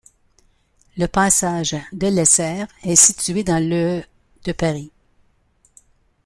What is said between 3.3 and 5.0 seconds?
dans le de Paris.